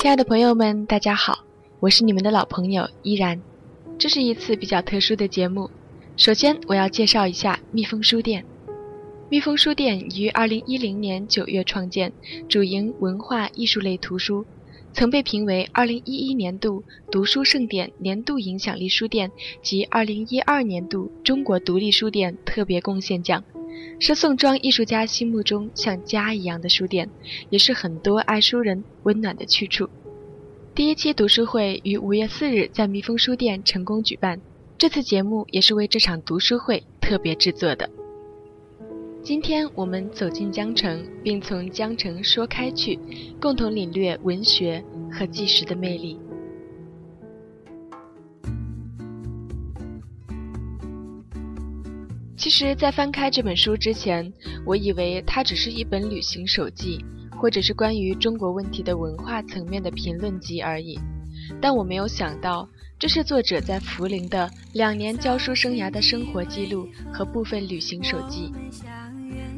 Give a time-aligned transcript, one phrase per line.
[0.00, 1.44] 亲爱的朋友们，大家好，
[1.78, 3.38] 我是你们的老朋友依然。
[3.98, 5.70] 这是一次比较特殊的节目。
[6.16, 8.42] 首先，我要介绍一下蜜蜂书店。
[9.28, 12.10] 蜜蜂书店于二零一零年九月创建，
[12.48, 14.46] 主营文化艺术类图书，
[14.94, 19.30] 曾被评为二零一一年度读书盛典年度影响力书店
[19.62, 23.44] 及二零一二年度中国独立书店特别贡献奖，
[23.98, 27.08] 是宋庄艺术家心目中像家一样的书店，
[27.50, 29.88] 也是很多爱书人温暖的去处。
[30.74, 34.40] 第一期读书会于五月四日在蜜蜂书店成功举办，
[34.78, 37.90] 这次节目也是为这场读书会特别制作的。
[39.22, 42.98] 今天我们走进江城，并从江城说开去，
[43.38, 46.18] 共同领略文学和纪实的魅力。
[52.40, 54.32] 其实，在翻开这本书之前，
[54.64, 57.04] 我以为它只是一本旅行手记，
[57.38, 60.98] 或者是关于中国问题的文化层面的评论集而已。
[61.60, 62.66] 但我没有想到，
[62.98, 68.50] 这是作者在涪陵的两年教书生涯的生活记录和部分旅行手记。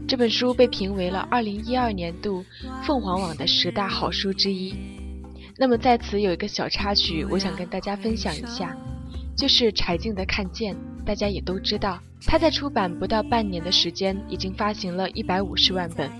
[0.08, 2.44] 这本书被评为了2012年度
[2.82, 4.74] 凤凰网的十大好书之一。
[5.56, 8.76] 那么在此有一个小插曲，我想跟大家分享一下，
[9.36, 16.10] 就是柴静的《看见》，大家也都知道，他在出版不到半年的时间，已经发行了一百五十万本。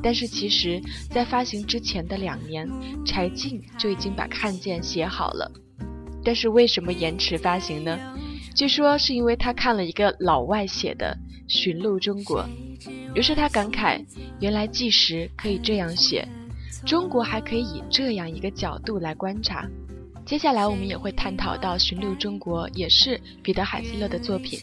[0.00, 0.80] 但是其实，
[1.10, 2.68] 在发行之前的两年，
[3.04, 5.50] 柴静就已经把《看见》写好了。
[6.24, 7.98] 但是为什么延迟发行呢？
[8.54, 11.16] 据说是因为他看了一个老外写的
[11.52, 12.44] 《寻路中国》。
[13.14, 14.04] 于是他感慨，
[14.40, 16.26] 原来纪实可以这样写，
[16.86, 19.68] 中国还可以以这样一个角度来观察。
[20.28, 24.60] 接下来我们也会探讨到《寻路中国》也是彼得海斯勒的作品。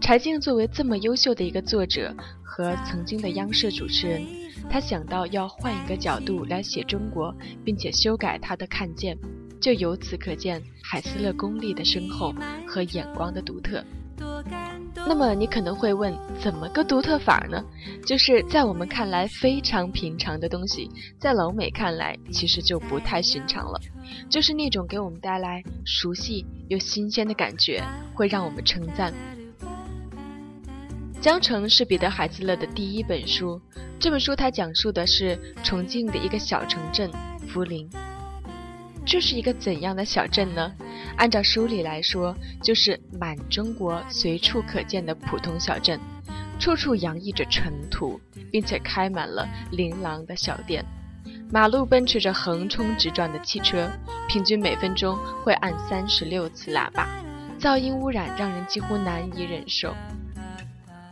[0.00, 4.24] 柴静作为这么优秀的一个作者和曾经的央视主持人，
[4.70, 9.18] 他想到要换一个角度来写中国，并且修改他的看见，
[9.60, 12.32] 就由此可见海斯勒功力的深厚
[12.68, 13.84] 和眼光的独特。
[15.06, 17.64] 那么你可能会问，怎么个独特法呢？
[18.04, 23.80] 就是在我们看来非常平常的东西，在老美看来其实就不太寻常了，
[24.28, 27.82] 就是那种给我们带来熟悉又新鲜的感觉，
[28.14, 29.12] 会让我们称赞。
[31.20, 33.60] 《江城》是彼得·海斯勒的第一本书，
[33.98, 37.10] 这本书它讲述的是重庆的一个小城镇
[37.52, 37.88] 涪陵。
[39.04, 40.72] 这是一个怎样的小镇呢？
[41.16, 45.98] 按照书里来说，就是满中国随处可见的普通小镇，
[46.60, 48.20] 处处洋溢着尘土，
[48.52, 50.84] 并且开满了琳琅的小店。
[51.50, 53.90] 马路奔驰着横冲直撞的汽车，
[54.28, 57.08] 平均每分钟会按三十六次喇叭，
[57.58, 59.94] 噪音污染让人几乎难以忍受。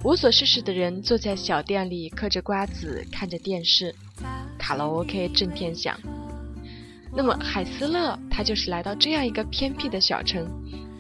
[0.04, 3.94] 无所事事的人坐在小店里嗑着瓜子，看着电视，
[4.58, 5.98] 卡拉 OK 震天响。
[7.14, 10.47] 那么海斯勒他就是来到这样一个偏僻的小城，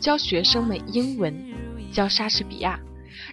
[0.00, 1.36] 教学生们英文，
[1.92, 2.80] 教莎士比亚，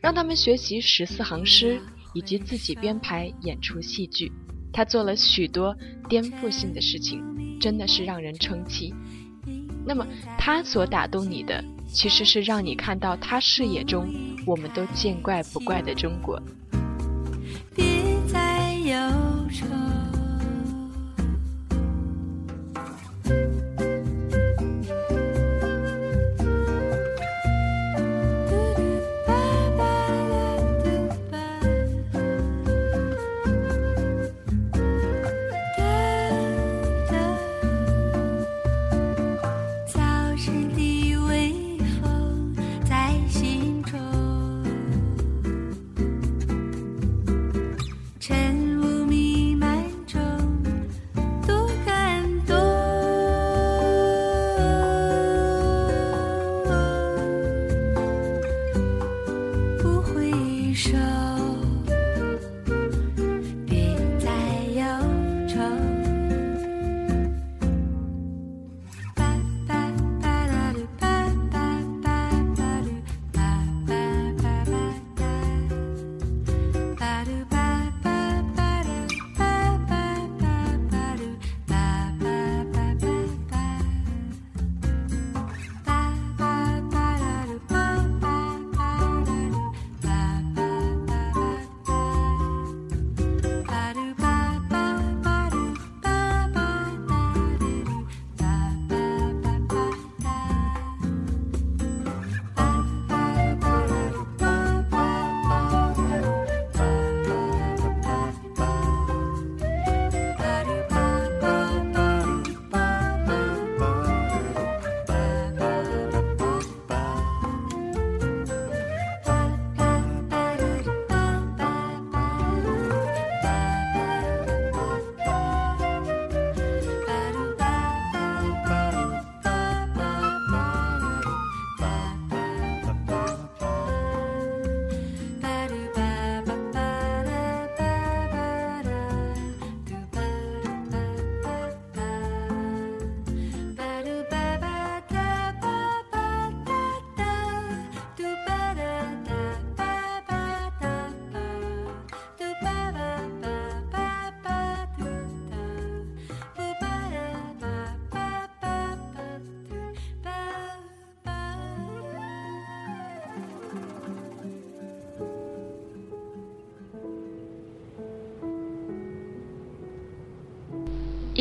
[0.02, 1.82] 让他们学习十四行诗，
[2.14, 4.30] 以及自己编排演出戏剧。
[4.74, 5.74] 他做了许多
[6.10, 7.24] 颠覆性的事情，
[7.62, 8.94] 真的是让人称奇。
[9.86, 10.06] 那么
[10.38, 14.08] 他所打动你的，其实是让你看到他视野中
[14.46, 16.42] 我们都见怪不怪的中国。
[17.76, 17.86] 别
[18.28, 18.96] 再忧
[19.52, 19.66] 愁。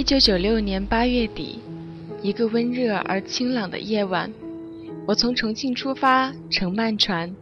[0.03, 1.61] 一九九六年八月底，
[2.23, 4.29] 一个温热而清朗的夜晚，
[5.07, 7.33] 我从重庆出发，乘慢船，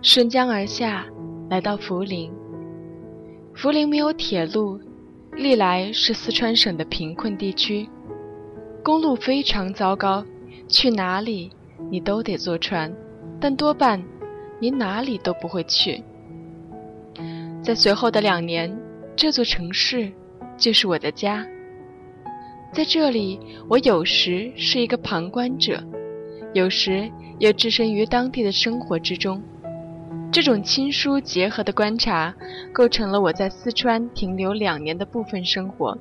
[0.00, 1.04] 顺江而下，
[1.50, 2.32] 来到涪陵。
[3.54, 4.80] 涪陵没有铁路，
[5.34, 7.86] 历来是四川省的贫困地区，
[8.82, 10.24] 公路非常糟糕，
[10.68, 11.50] 去哪里
[11.90, 12.90] 你都得坐船，
[13.38, 14.02] 但多半
[14.58, 16.02] 你哪里都不会去。
[17.62, 18.74] 在随后的两年，
[19.14, 20.10] 这座城市
[20.56, 21.46] 就是我的家。
[22.76, 23.40] 在这里，
[23.70, 25.82] 我有时是一个旁观者，
[26.52, 29.42] 有时又置身于当地的生活之中。
[30.30, 32.34] 这种亲疏结合的观察，
[32.74, 35.96] 构成了我在四川停留两年的部分生活。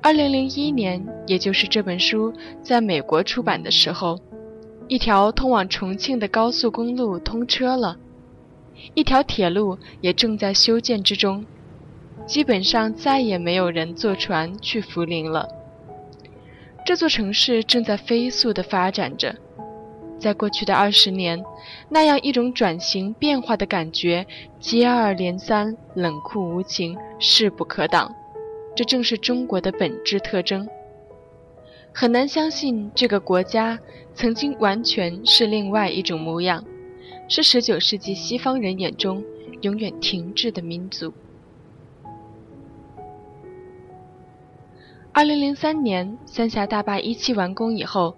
[0.00, 2.32] 二零零一年，也就是这本书
[2.62, 4.18] 在美国出版的时候，
[4.88, 7.98] 一条通往重庆的高速公路通车了，
[8.94, 11.44] 一条铁路也正在修建之中。
[12.26, 15.48] 基本上再也没有人坐船去涪陵了。
[16.84, 19.34] 这座城市正在飞速地发展着，
[20.18, 21.42] 在过去的二十年，
[21.88, 24.26] 那样一种转型变化的感觉
[24.60, 28.12] 接二连三、冷酷无情、势不可挡。
[28.74, 30.68] 这正是中国的本质特征。
[31.92, 33.78] 很难相信这个国家
[34.14, 36.62] 曾经完全是另外一种模样，
[37.28, 39.24] 是十九世纪西方人眼中
[39.62, 41.12] 永远停滞的民族。
[45.16, 48.14] 二零零三年，三峡大坝一期完工以后，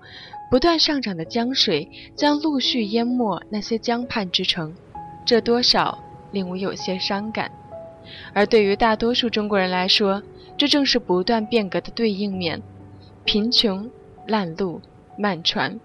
[0.51, 4.75] 不断上涨的江水将陆续淹没那些江畔之城，
[5.25, 5.97] 这多少
[6.33, 7.53] 令我有些伤感。
[8.33, 10.21] 而对于大多数中国人来说，
[10.57, 12.61] 这正是不断变革的对应面：
[13.25, 13.89] 贫穷、
[14.27, 14.81] 烂路、
[15.17, 15.79] 慢船。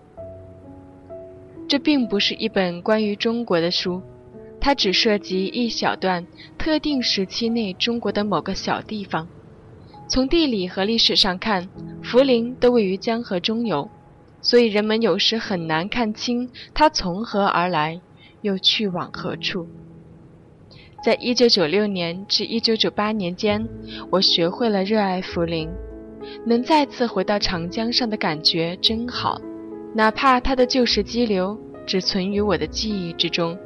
[1.67, 4.01] 这并不是一本关于中国的书，
[4.59, 6.25] 它只涉及一小段
[6.57, 9.27] 特定时期内中国的某个小地方。
[10.13, 11.67] 从地理和历史上看，
[12.03, 13.89] 涪陵都位于江河中游，
[14.43, 17.99] 所以人们有时很难看清它从何而来，
[18.43, 19.67] 又去往何处。
[21.03, 23.67] 在一九九六年至一九九八年间，
[24.11, 25.67] 我学会了热爱涪陵，
[26.45, 29.41] 能再次回到长江上的感觉真好，
[29.95, 33.57] 哪怕它的旧时激流只存于我的记忆之中。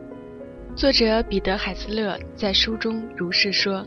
[0.77, 3.85] 作者彼得·海斯勒在书中如是说。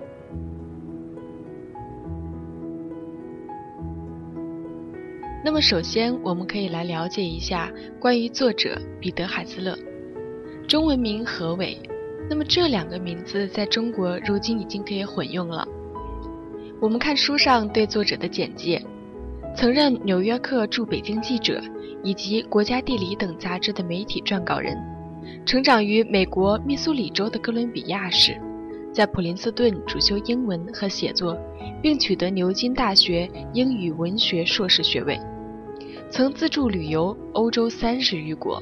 [5.43, 9.75] 那么，首先我们可以来了解一下关于作者彼得·海斯勒，
[10.69, 11.79] 中文名何伟。
[12.29, 15.67] 那么这两个名字在中国如今已经可以混用了。
[16.79, 18.81] 我们看书上对作者的简介：
[19.56, 21.61] 曾任《纽约客》驻北京记者
[22.05, 24.77] 以及《国家地理》等杂志的媒体撰稿人，
[25.47, 28.39] 成长于美国密苏里州的哥伦比亚市，
[28.93, 31.37] 在普林斯顿主修英文和写作，
[31.82, 35.19] 并取得牛津大学英语文学硕士学位。
[36.10, 38.60] 曾自助旅游欧洲三十余国，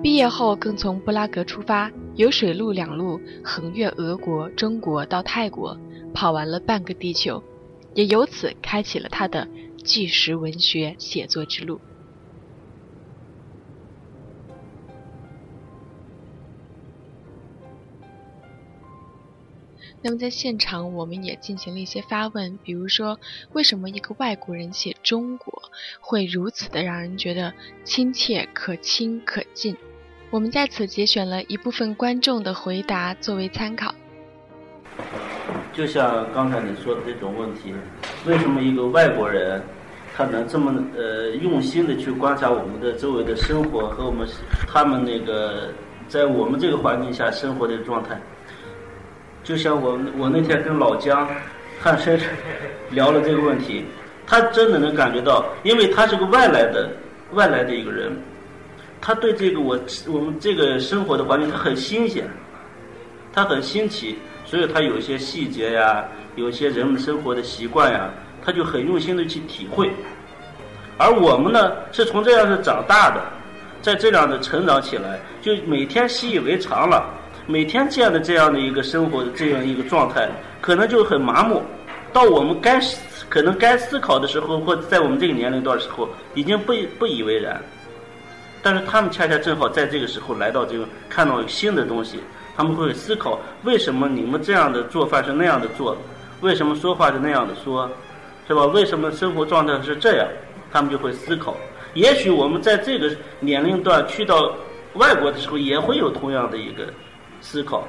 [0.00, 5.76] 毕业后更从布拉格出发，由水路两路横越俄国、中国到泰国，
[6.14, 7.42] 跑完了半个地球，
[7.94, 9.48] 也由此开启了他的
[9.82, 11.80] 纪实文学写作之路。
[20.06, 23.18] 那么在现场，我们也进行了一些发问，比如说，
[23.54, 25.62] 为什么一个外国人写中国
[25.98, 27.50] 会如此的让人觉得
[27.84, 29.74] 亲切、可亲、可近？
[30.28, 33.94] 我们在此节选了一部分观众的回答作为参考。
[35.72, 37.72] 就像刚才你说的这种问题，
[38.26, 39.62] 为什么一个外国人
[40.14, 44.28] 他能这么呃用心的去观察我们的周围的生活和我们
[44.68, 45.72] 他们那个
[46.08, 48.20] 在我们这个环境下生活的状态？
[49.44, 51.28] 就像我我那天跟老姜
[51.80, 52.18] 汉生
[52.90, 53.84] 聊了这个问题，
[54.26, 56.90] 他真的能感觉到，因为他是个外来的
[57.32, 58.10] 外来的一个人，
[59.02, 62.26] 他对这个我我们这个生活的环境他很新鲜，
[63.34, 66.02] 他很新奇，所以他有些细节呀，
[66.36, 68.08] 有些人们生活的习惯呀，
[68.42, 69.90] 他就很用心的去体会。
[70.96, 73.20] 而我们呢，是从这样的长大的，
[73.82, 77.04] 在这样的成长起来，就每天习以为常了。
[77.46, 80.28] 每天见的这样的一个生活的这样一个状态，
[80.62, 81.62] 可能就很麻木。
[82.10, 82.80] 到我们该
[83.28, 87.60] 可能该思考的时候，或在我们这个年龄段时候，已经不不以为然。
[88.62, 92.18] 但是他们恰恰正好在这个时候来到这个看到新的东西，
[92.56, 95.94] 他们会思考为什么你们这样的做饭是那样的做，
[96.40, 97.90] 为什么说话是那样的说，
[98.48, 98.64] 是吧？
[98.66, 100.26] 为什么生活状态是这样？
[100.72, 101.54] 他们就会思考。
[101.92, 104.54] 也许我们在这个年龄段去到
[104.94, 106.84] 外国的时候，也会有同样的一个。
[107.44, 107.86] 思考，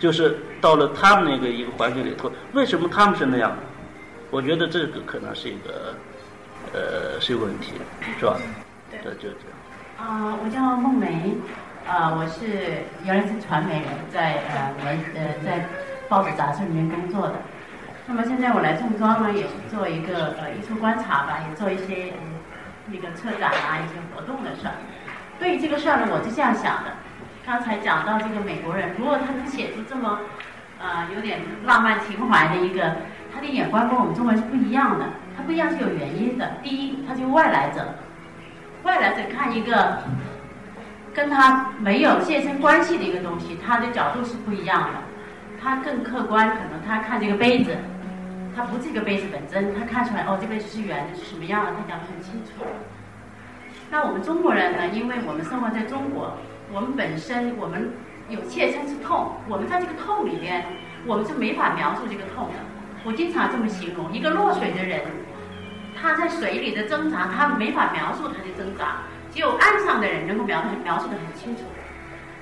[0.00, 3.56] 就是到了他们那个一个环境里头，为什么他们是那样的？
[4.30, 5.94] 我觉得这个可能是一个
[6.74, 7.74] 呃是一个问题，
[8.18, 8.36] 是吧？
[8.90, 9.56] 对，就这样。
[9.96, 11.36] 啊，我叫孟梅，
[11.86, 15.68] 啊，我是原来是传媒人，在呃文呃在
[16.08, 17.34] 报纸杂志里面工作的。
[18.06, 22.12] 那么现在我来重装呢，也是做一个呃艺术观察吧，也做一些
[22.86, 24.74] 那个策展啊一些活动的事儿。
[25.38, 26.90] 对于这个事儿呢，我是这样想的。
[27.48, 30.20] 刚才讲到这个美国人，如果他能写出这么
[30.78, 32.96] 呃有点浪漫情怀的一个，
[33.34, 35.06] 他的眼光跟我们中国人是不一样的。
[35.34, 36.46] 他不一样是有原因的。
[36.62, 37.94] 第一，他就外来者。
[38.82, 40.02] 外来者看一个
[41.14, 44.98] 跟他没有切身关系的一个东西，他的角度是不一样的。
[45.58, 47.74] 他更客观，可能他看这个杯子，
[48.54, 52.62] 他不是一个杯子本身，他看出来哦，这杯子是圆的，是什么样的，他讲得很清楚。
[53.90, 54.88] 那我们中国人呢？
[54.88, 56.36] 因为我们生活在中国，
[56.72, 57.92] 我们本身我们
[58.28, 60.66] 有切身之痛，我们在这个痛里边，
[61.06, 62.54] 我们是没法描述这个痛的。
[63.04, 65.00] 我经常这么形容，一个落水的人。
[66.00, 71.62] 他在水里的挣扎，他没法描述他的挣扎，只有岸上的人能够描描述的很清楚。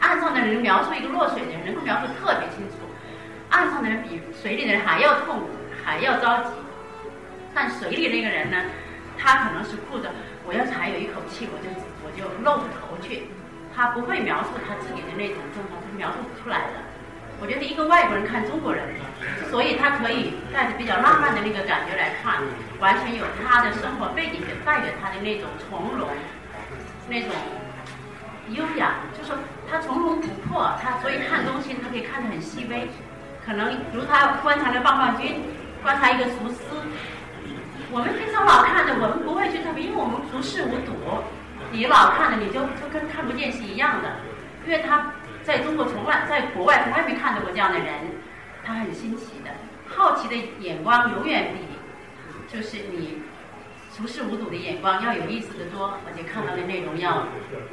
[0.00, 2.76] 岸上的人描述一个落水的人，能够描述特别清楚。
[3.49, 5.40] 岸上的人比水里的人还要痛，
[5.85, 6.50] 还要着急。
[7.54, 8.56] 但水里那个人呢，
[9.16, 10.11] 他可能是哭着，
[10.45, 11.71] 我要是还有一口气，我就
[12.04, 13.28] 我就露着头去。
[13.76, 16.80] 他不会描述他自己的那种状况，他描述不出来的。
[17.38, 18.83] 我觉得一个外国人看中国人，
[19.50, 22.40] 所以他可以带着比较浪漫的那个感觉来看，
[22.80, 26.09] 完全有他的生活背景的带着他的那种从容，
[27.11, 27.30] 那种
[28.49, 29.37] 优雅，就是
[29.68, 32.88] 他从容不迫，他所以看东西他可以看得很细微，
[33.45, 35.42] 可能如他观察的棒棒军，
[35.83, 36.56] 观察一个厨师，
[37.92, 40.97] 我们平常老看的，我们不会去特别，因为我们熟视无睹，
[41.76, 44.16] 你老看的你就就跟看不见是一样的，
[44.64, 45.12] 因为他。
[45.47, 47.95] 在中国从来在国外从来没看到过这样的人，
[48.64, 49.50] 他很新奇的，
[49.87, 51.61] 好奇的眼光永远比
[52.52, 53.23] 就是你
[53.97, 57.28] 熟视无睹的眼光要有意思的多，而且看到的内容要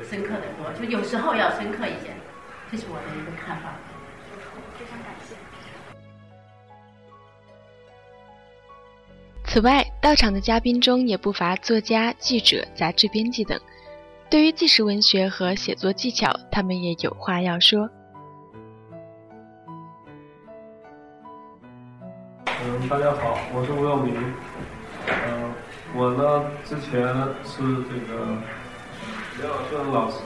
[0.07, 2.13] 深刻的多，就有时候要深刻一些，
[2.72, 3.74] 这是我的一个看法。
[4.77, 5.36] 非常感谢。
[9.45, 13.60] 此外，到场的嘉宾中也不乏作家、记者、杂志编辑等。
[14.33, 17.87] 对于纪实文学和写作技巧，他们也有话要说。
[22.47, 24.15] 嗯，大家好，我是吴耀明。
[25.05, 25.53] 嗯，
[25.93, 27.05] 我呢之前
[27.45, 28.25] 是这个
[29.37, 30.25] 刘晓顺老师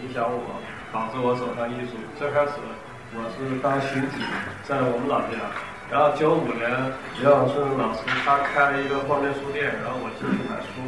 [0.00, 0.56] 影响我，
[0.90, 1.98] 导致我走上艺术。
[2.18, 2.52] 最开始
[3.12, 4.20] 我是当刑警，
[4.64, 5.36] 在我们老家。
[5.90, 6.70] 然后九五年，
[7.20, 10.80] 刘晓顺老师他开了一个方便书店，然后我进去买书。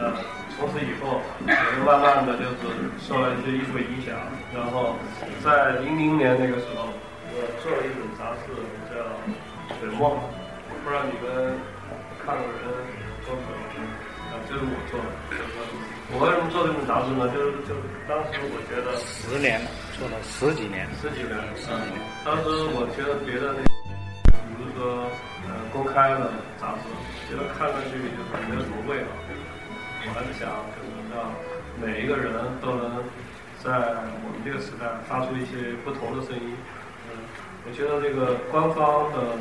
[0.00, 0.12] 呃。
[0.58, 4.12] 从此以后，我就慢慢的就是受了一些艺术影响，
[4.52, 4.92] 然后
[5.40, 6.84] 在零零年那个时候，
[7.32, 8.52] 我做了一本杂志
[8.92, 9.00] 叫
[9.80, 10.12] 《水墨》，
[10.68, 11.56] 不知道你们
[12.20, 12.68] 看过人
[13.24, 13.48] 多少？
[14.28, 15.08] 啊，就是我做的。
[16.12, 17.24] 我为什么做这本杂志呢？
[17.32, 21.96] 就是就是当时我觉得十年了，做了十几年，十几年，十几年。
[22.20, 23.64] 当时我觉得别的那，
[24.44, 25.08] 比如说
[25.48, 26.28] 呃公开的
[26.60, 26.84] 杂志，
[27.32, 29.08] 觉得看上去就是没有什么味道。
[30.02, 31.28] 我还是想，就是让
[31.76, 33.04] 每一个人都能
[33.62, 33.70] 在
[34.24, 36.56] 我们这个时代发出一些不同的声音。
[37.08, 37.20] 嗯，
[37.66, 39.36] 我觉得这个官方的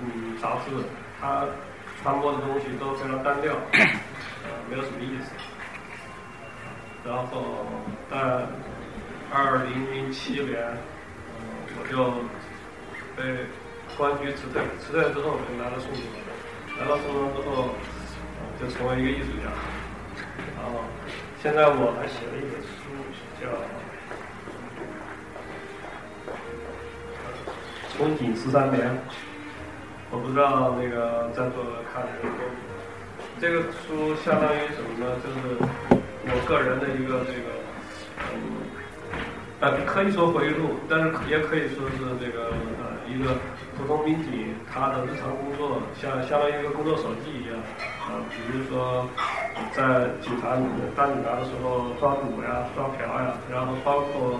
[0.00, 0.70] 嗯杂志，
[1.20, 1.44] 它
[2.02, 5.32] 传播的东西都非常单调，呃，没有什么意思。
[7.04, 7.66] 然后
[8.10, 8.16] 在
[9.32, 10.62] 二零零七年，
[11.34, 11.42] 嗯，
[11.78, 12.14] 我就
[13.18, 13.46] 被
[13.96, 16.00] 公安局辞退，辞退之后我就来到宋州，
[16.78, 17.74] 来到宋州之后，
[18.60, 19.50] 就成为一个艺术家。
[20.56, 20.80] 然后，
[21.42, 22.82] 现在我还写了一本书，
[23.40, 23.46] 叫
[28.02, 28.88] 《憧憬十三年》。
[30.10, 32.30] 我不知道那个在座的看没有？
[33.38, 35.04] 这个书相当于什么呢？
[35.20, 35.36] 就是
[36.24, 37.46] 我个人的一个这个，
[39.60, 43.34] 呃，可以说回忆录，但是也可以说是这个呃一个
[43.76, 47.56] 普通民警他的日常工作，像相当于一个工作手机一样。
[48.06, 49.08] 啊，比如说。
[49.72, 49.82] 在
[50.20, 50.52] 警察
[50.94, 54.38] 当警察的时候抓赌呀、抓嫖呀，然后包括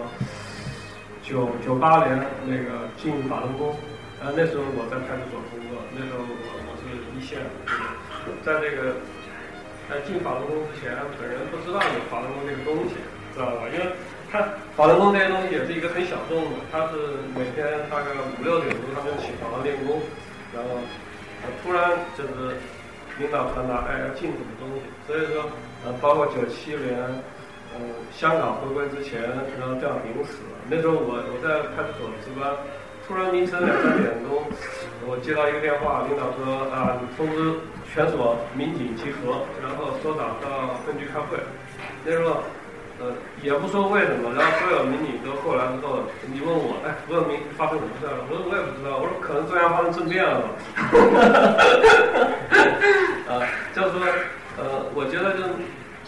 [1.22, 3.74] 九九八年那个进法轮功，
[4.20, 7.40] 呃那时候我在派出所工作，那时候我我是一线，
[8.44, 9.00] 在那个
[9.88, 13.00] 在进法轮功之前，本人不知道有法轮功这个东西，
[13.32, 13.64] 知道吧？
[13.72, 13.88] 因为
[14.30, 14.42] 他
[14.76, 16.96] 法轮功这些东西也是一个很小众的，他是
[17.34, 18.06] 每天大概
[18.38, 20.00] 五六点钟他就起床练功，
[20.54, 20.80] 然后
[21.62, 22.56] 突然就是。
[23.18, 25.48] 领导传达，哎，要禁止的东西，所以说，
[25.86, 26.92] 呃，包括九七年，
[27.72, 27.80] 嗯，
[28.12, 29.22] 香港回归之前，
[29.58, 30.36] 然后邓小平死，
[30.68, 32.52] 那时候我我在派出所值班，
[33.08, 34.44] 突然凌晨两三点钟，
[35.08, 37.56] 我接到一个电话，领导说啊，你通知
[37.88, 41.40] 全所民警集合，然后所长到分局开会。
[42.04, 42.44] 那时候，
[42.98, 43.12] 呃，
[43.42, 46.00] 也不说为什么，然后所有民警都过来之后，
[46.32, 48.24] 你问我，哎，吴永明发生什么事了？
[48.30, 50.48] 我说我也不知道，我说可能中央发生政变了吧。
[53.28, 54.00] 啊，就是说，
[54.56, 55.44] 呃，我觉得就，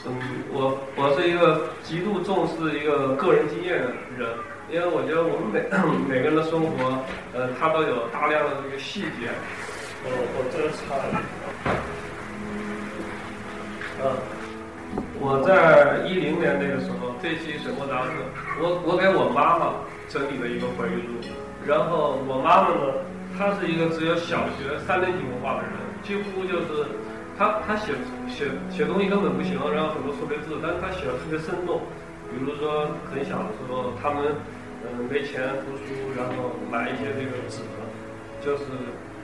[0.06, 0.16] 嗯，
[0.50, 4.30] 我我是一个极度重视一个个人经验的人，
[4.70, 5.60] 因为我觉得我们每
[6.08, 7.04] 每个人的生活，
[7.34, 9.28] 呃，它都有大量的这个细节。
[10.04, 11.20] 我我这个差了。
[14.02, 14.37] 嗯。
[15.20, 18.14] 我在一零年那个时候，这期水墨杂志，
[18.62, 21.18] 我我给我妈妈整理了一个回忆录。
[21.66, 23.02] 然后我妈妈呢，
[23.36, 26.86] 她是一个只有小学三年级文化的人，几乎就是
[27.36, 27.92] 她她写
[28.30, 31.82] 写写东西根本不行，然后很多错别字，但是她写的特别生动。
[32.30, 34.34] 比如说很小的时候，他们
[34.86, 37.62] 嗯没钱读书，然后买一些这个纸，
[38.40, 38.64] 就是。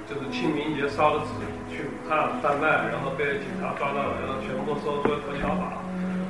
[0.08, 1.32] 就是清明节烧的纸
[1.72, 5.80] 去武汉贩卖，然后被警察抓到了，然后全部收做跆拳法，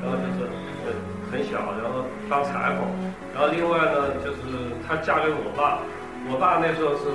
[0.00, 0.46] 然后就是
[0.86, 0.94] 很
[1.30, 2.86] 很小，然后当裁缝，
[3.34, 5.82] 然后另外呢就是她嫁给我爸，
[6.30, 7.10] 我爸那时候是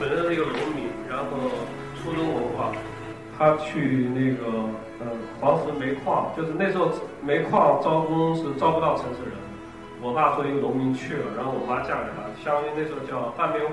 [0.00, 1.24] 本身是一个农民，然后
[2.02, 2.74] 初中文化，
[3.38, 4.66] 他去那个
[4.98, 5.06] 呃
[5.40, 6.90] 黄石煤矿，就是那时候
[7.22, 9.38] 煤矿招工是招不到城市人，
[10.02, 13.70] 我爸作为一个农民去了，然后我妈嫁给他，相当于那时候叫半边户。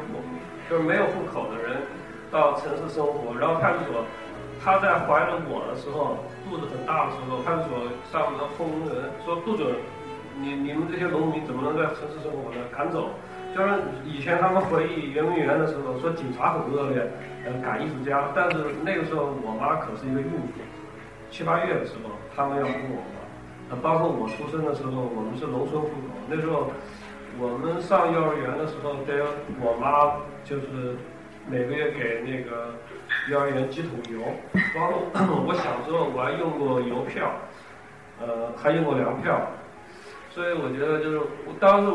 [0.69, 1.77] 就是没有户口的人
[2.31, 4.03] 到城市生活，然后派出所，
[4.63, 9.75] 他在怀着我的时候，肚子很大的时候，派出所上门轰人，说不准
[10.41, 12.57] 你你们这些农民怎么能在城市生活呢？
[12.75, 13.09] 赶走。
[13.55, 13.71] 就是
[14.03, 17.07] 以前他们回忆圆明园的时候，说警察很恶劣，
[17.45, 18.27] 呃，赶艺术家。
[18.35, 20.59] 但是那个时候我妈可是一个孕妇，
[21.31, 23.77] 七八月的时候他们要轰我妈。
[23.81, 26.67] 包括我出生的时候，我们是农村户口，那时候。
[27.37, 29.25] 我们上幼儿园的时候，得
[29.59, 30.95] 我妈就是
[31.49, 32.73] 每个月给那个
[33.29, 34.21] 幼儿园几桶油，
[34.73, 37.31] 包括我小时候我还用过邮票，
[38.21, 39.49] 呃，还用过粮票，
[40.29, 41.21] 所以我觉得就是，
[41.59, 41.91] 当时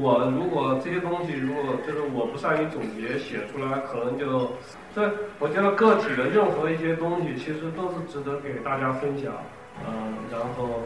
[0.00, 4.50] 我如果这些东西如果就是我不善于总结写出来，可能就，
[4.94, 9.32] 所以我觉得个体的任何一些东西其实都是值得给大家分享，
[9.86, 10.80] 嗯，然后，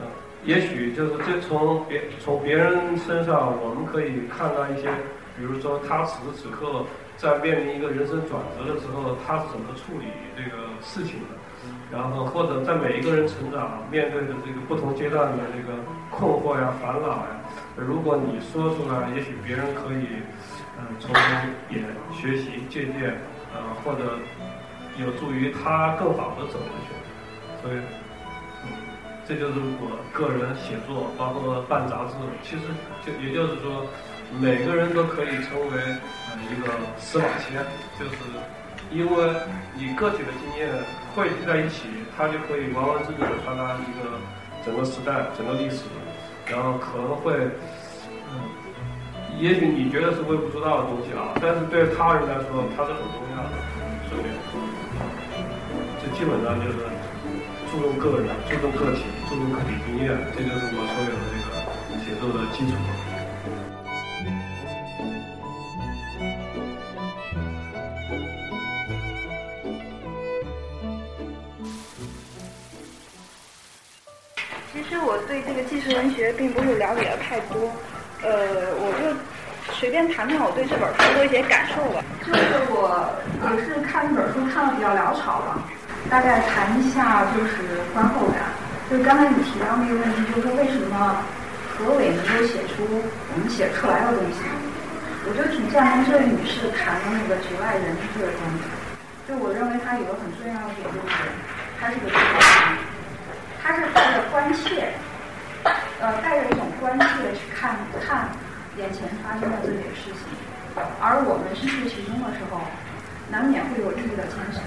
[0.00, 0.06] 嗯。
[0.44, 4.90] 也许就是这从别从别人身上，我们可以看到一些，
[5.38, 6.84] 比如说他此时此刻
[7.16, 11.38] 在面临一个人生转折的时候，他是怎么处理这个事情的，
[11.92, 15.78] 然后或者在每一个人成长面对的这个不同阶段的这个
[16.10, 17.38] 困惑呀、烦恼呀，
[17.76, 20.18] 如果你说出来，也许别人可以
[20.76, 21.22] 嗯从中
[21.70, 21.78] 也
[22.10, 23.14] 学习借鉴，
[23.54, 24.18] 呃或者
[24.98, 27.78] 有助于他更好的走过去，所以。
[29.32, 32.12] 这就是我个人写作，包括办杂志，
[32.44, 32.68] 其实
[33.00, 33.88] 就也就是说，
[34.38, 35.80] 每个人都可以成为
[36.28, 36.68] 呃一个
[37.00, 37.64] 司马迁，
[37.96, 38.12] 就是
[38.92, 39.32] 因为
[39.72, 40.68] 你个体的经验
[41.16, 44.20] 汇聚在一起，它就可以完完整整的传达一个
[44.66, 45.88] 整个时代、整个历史，
[46.44, 47.32] 然后可能会，
[48.28, 48.36] 嗯，
[49.40, 53.56] 也许你觉得是微不足道的东西啊，但是对他人来说，它是很重要的，
[54.10, 54.28] 是不是？
[56.04, 56.76] 这基本上就是。
[57.72, 61.48] 注重个人，注重个体，注重个体经验，这就是我所有的这个
[62.04, 62.76] 写作的基础。
[74.70, 77.72] 其实我对这个纪实文学并不是了解的太多，
[78.22, 82.04] 呃，我就随便谈谈我对这本书的一些感受吧。
[82.20, 83.10] 就是我
[83.56, 85.56] 也是看这本书看的比较潦草吧。
[86.10, 88.42] 大概谈一下就是观后感，
[88.90, 91.24] 就是刚才你提到那个问题，就是说为什么
[91.72, 94.44] 何伟能够写出我们写不出来的东西？
[95.24, 98.66] 我就挺赞同这位女士谈的那个局外人这个东西。
[99.24, 101.14] 就我认为她有个很重要的点，就是
[101.78, 102.76] 她是个局外人，
[103.62, 104.90] 她是带着关切，
[106.02, 107.06] 呃，带着一种关切
[107.38, 108.28] 去看看
[108.76, 110.26] 眼前发生的这些事情，
[111.00, 112.60] 而我们身处其中的时候，
[113.30, 114.58] 难免会有利益的牵扯。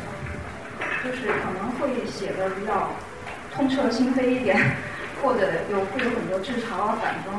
[1.06, 2.90] 就是可能会写的比较
[3.54, 4.58] 痛彻心扉一点，
[5.22, 7.38] 或者有会有很多自嘲啊、反讽，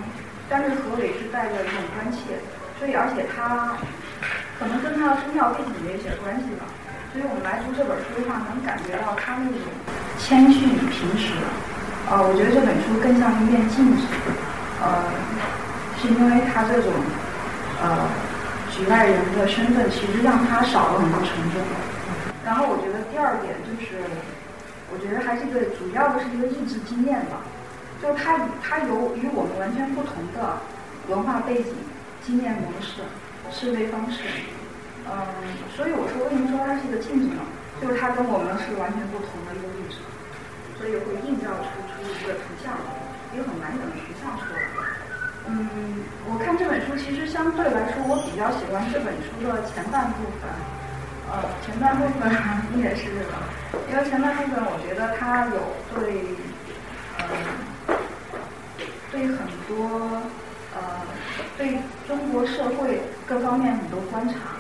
[0.49, 2.39] 但是何伟是带着一种关切，
[2.79, 3.75] 所以而且他
[4.57, 6.63] 可能跟他的宗教背景也有些关系吧，
[7.11, 9.67] 所以我们来读这本书的话，能感觉到他那种
[10.23, 11.35] 谦逊与平实。
[12.07, 14.07] 呃，我觉得这本书更像一面镜子，
[14.79, 15.11] 呃，
[15.99, 16.95] 是因为他这种
[17.83, 18.07] 呃
[18.71, 21.59] 局外人的身份，其实让他少了很多沉重。
[22.47, 23.99] 然后我觉得第二点就是，
[24.95, 27.43] 我觉得还是一个主要的是一个意志经验吧，
[27.99, 30.63] 就是他他有与我们完全不同的
[31.11, 31.75] 文化背景、
[32.23, 33.03] 经验模式、
[33.51, 34.23] 思维方式，
[35.11, 35.11] 嗯，
[35.75, 37.43] 所以我说为什么说它是一个镜子呢？
[37.83, 39.99] 就是它跟我们是完全不同的一个物质，
[40.79, 42.79] 所以会映照出出一个图像，
[43.35, 44.71] 一个很完整的图像出来。
[45.51, 45.99] 嗯，
[46.31, 50.47] 我看这本书其实相对来说，我比较喜欢这本书的前半部分。
[51.29, 52.31] 呃，前半部分
[52.79, 53.27] 也是的，
[53.91, 55.59] 因为前半部分我觉得它有
[55.93, 56.23] 对，
[57.19, 57.27] 呃，
[59.11, 60.23] 对很多
[60.75, 60.81] 呃，
[61.59, 64.55] 对中国社会各方面很多观察，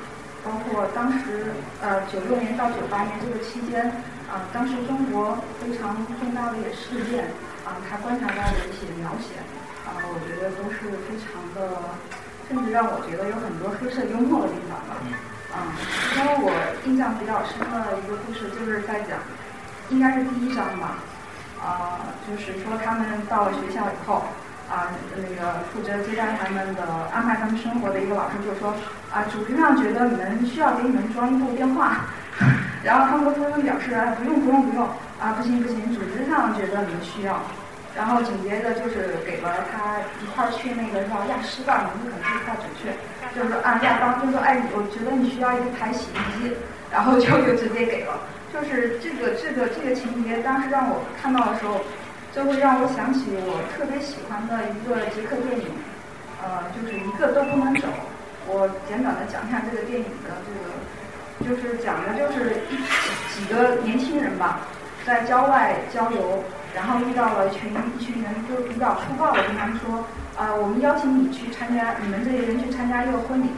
[0.44, 3.86] 包括当时呃九六年到九八年这个期间，
[4.26, 7.30] 啊，当时中国非常重大的一个事件，
[7.64, 9.38] 啊，他观察到的一些描写，
[9.86, 11.78] 啊，我觉得都是非常的，
[12.48, 14.98] 甚至让我觉得有很多黑色幽默的地方吧。
[15.54, 15.58] 嗯，
[16.18, 16.50] 因为我
[16.84, 19.18] 印象比较深刻的一个故事，就是在讲，
[19.90, 20.98] 应该是第一章吧，
[21.62, 24.24] 啊，就是说他们到了学校以后，
[24.68, 26.82] 啊，那个负责接待他们的、
[27.14, 28.74] 安排他们生活的一个老师就说，
[29.12, 32.04] 啊，组织上觉得你们需要给你们装一部电话，
[32.82, 34.84] 然后他们纷纷表示，啊，不用不用不用，
[35.20, 37.40] 啊，不行不行，组织上觉得你们需要。
[37.96, 42.92] 然后紧接着就是给了他一块儿去那个叫亚师吧，名字可能不太准确，
[43.32, 46.52] 就是说啊亚当就说哎，我觉得你需要一台洗衣机，
[46.92, 48.20] 然后就就直接给了，
[48.52, 51.80] 就是这个这个这个情节，当时让我看到的时候，
[52.36, 55.64] 就会让我想起我特别喜欢的一个捷克电影，
[56.44, 57.88] 呃，就是一个都不能走。
[58.44, 62.76] 我简短的讲一下这个电影的这个，就是讲的就是一
[63.32, 64.60] 几个年轻人吧，
[65.06, 66.44] 在郊外郊游。
[66.76, 70.04] 然后遇到了一群一群人，就比较粗暴的跟他们说，
[70.36, 73.48] 啊，我们邀请你去参加，你们这些人去参加一个婚礼，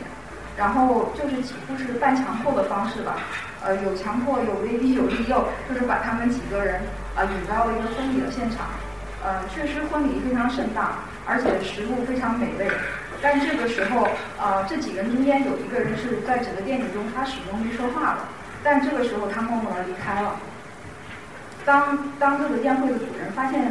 [0.56, 3.16] 然后就是几乎是半强迫的方式吧，
[3.64, 6.80] 呃，有强迫，有威逼，有利诱，就是把他们几个人
[7.16, 8.70] 啊引到了一个婚礼的现场，
[9.24, 12.70] 呃，确实婚礼非常盛大，而且食物非常美味，
[13.20, 14.06] 但这个时候
[14.38, 18.18] 啊，这几个人中间有一个人是在整个电影中他始终没说话的，
[18.62, 20.36] 但这个时候他默默的离开了。
[21.68, 23.70] 当当这个宴会的主人发现，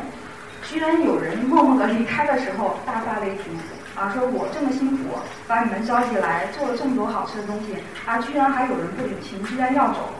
[0.69, 3.57] 居然有人默默的离开的时候，大发雷霆
[3.95, 4.13] 啊！
[4.13, 7.73] 说我这么辛苦把你们招集来，做了这么多好吃的东西，
[8.05, 10.13] 啊，居然还有人不领情，居然要走。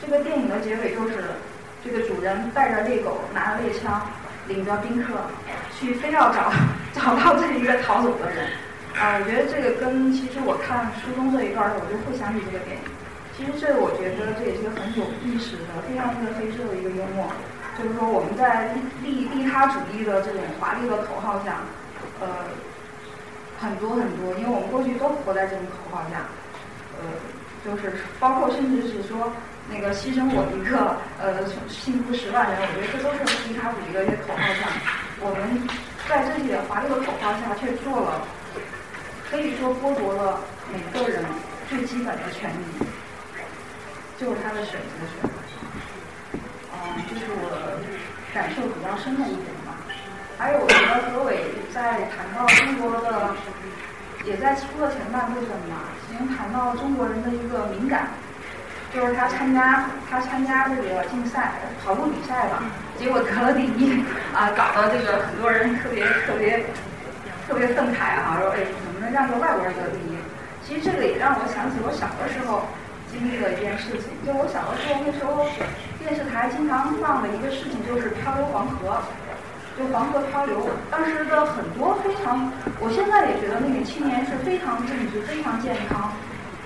[0.00, 1.22] 这个电影的结尾就是，
[1.84, 4.00] 这个主人带着猎狗，拿着猎枪，
[4.46, 5.12] 领着宾客，
[5.78, 6.50] 去非要找
[6.94, 8.48] 找到这一个逃走的人。
[8.96, 12.82] 啊，我觉得这个跟其实我看书中这一段儿，我就会想起这个电影。
[13.38, 17.30] 其实这我觉得这也是个很有意思的、非常一个黑色的一个幽默，
[17.78, 21.62] 就是说我们在利利他主义的这种华丽的口号下，
[22.18, 22.50] 呃，
[23.62, 26.26] 很多很多，因为我们过去都活在这种口号下，
[26.98, 27.06] 呃，
[27.62, 29.30] 就是包括甚至是说
[29.70, 34.66] 那个牺牲我一个，呃，幸福十万人，我觉得这都是利他主义的一些口号下，
[35.22, 35.62] 我们
[36.10, 38.18] 在这些华丽的口号下却做了，
[39.30, 40.42] 可以说剥夺了
[40.74, 41.22] 每个人
[41.70, 42.82] 最基本的权利。
[44.18, 45.30] 就是他的选择权，
[46.74, 46.76] 嗯，
[47.08, 47.78] 这是我
[48.34, 49.78] 感受比较深的一点吧。
[50.36, 51.38] 还有我觉得何伟
[51.72, 53.30] 在谈到中国的，
[54.26, 58.08] 也在书的前半部分吧，已经谈到中国人的一个敏感，
[58.92, 61.52] 就是他参加他参加这个竞赛
[61.84, 62.58] 跑步比赛吧，
[62.98, 64.02] 结果得了第一，
[64.34, 66.66] 啊，搞得这个很多人特别特别
[67.46, 70.18] 特别愤慨啊，说哎，怎么能让个外国人得第一？
[70.66, 72.66] 其实这个也让我想起我小的时候。
[73.10, 75.46] 经历了一件事情，就我小的时候，那时候
[75.98, 79.00] 电视台经常放的一个事情就是漂流黄河，
[79.76, 80.68] 就黄河漂流。
[80.90, 86.12] 当时的很多非常，我现在也觉得那个青年是非常正直、非常健康、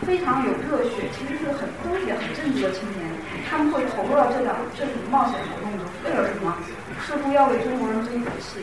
[0.03, 3.07] 非常有热血，其实是很都也很正直的青年。
[3.49, 6.57] 他们会投入到这两这种冒险活动中，为了什么？
[7.07, 8.61] 似乎要为中国人争一口气，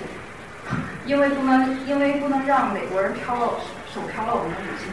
[1.06, 3.58] 因为不能因为不能让美国人漂了
[3.94, 4.92] 手漂了我们的母亲。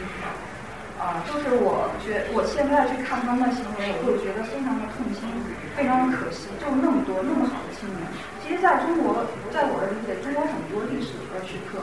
[0.97, 5.29] 啊，就是我觉，我现在去看他们的行为，我会觉得非常的痛心，
[5.77, 6.49] 非常的可惜。
[6.57, 8.01] 就那么多那么好的青年，
[8.41, 9.21] 其实在中国，
[9.53, 11.77] 在我的理解，中国很多历史的时刻，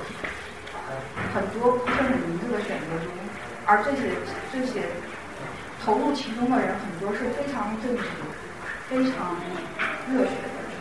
[1.31, 3.07] 很多不是很明智的选择中，
[3.71, 4.19] 而这些
[4.51, 4.83] 这些
[5.79, 8.03] 投入其中的人，很多是非常正直、
[8.91, 9.39] 非常
[10.11, 10.75] 热血的人。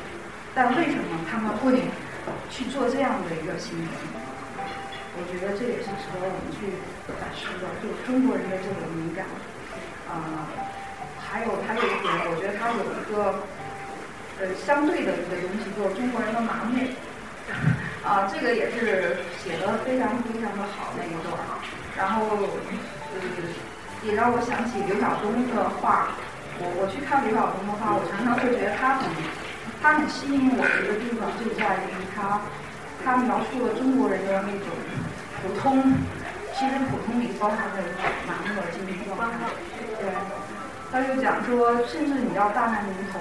[0.58, 1.86] 但为什么他们会
[2.50, 3.86] 去做这样的一个行为？
[5.16, 6.74] 我觉得这也是值得我们去
[7.06, 9.30] 反思的，就中国人的这种敏感，
[10.10, 10.50] 啊，
[11.22, 13.38] 还有还有一点，我觉得他有一个
[14.42, 16.82] 呃相对的一个东西，就是中国人的麻木，
[18.02, 21.62] 啊，这个也是写的非常非常的好那一段儿，
[21.94, 22.50] 然后
[23.14, 23.22] 呃
[24.02, 26.10] 也让我想起刘晓东的话，
[26.58, 29.06] 我我去看刘晓东的话，我常常会觉得他很
[29.78, 32.42] 他很吸引我的一个地方就在于他
[33.06, 34.74] 他描述了中国人的那种。
[35.44, 35.94] 普通、
[36.56, 39.36] 其实普通里包含着一种麻木的精神状态。
[40.00, 40.08] 对，
[40.90, 43.20] 他就讲说，甚至你要大难临头，